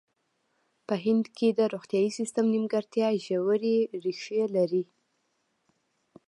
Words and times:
په 0.87 0.95
هند 1.05 1.25
کې 1.37 1.47
د 1.59 1.59
روغتیايي 1.73 2.09
سیستم 2.19 2.45
نیمګړتیا 2.53 3.07
ژورې 3.25 3.77
ریښې 4.03 4.41
لري. 4.55 4.83